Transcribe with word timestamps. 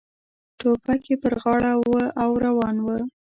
ټوپک 0.59 1.01
یې 1.09 1.15
پر 1.23 1.33
غاړه 1.41 1.73
و 1.89 1.93
او 2.23 2.31
روان 2.45 2.75
و. 2.85 2.87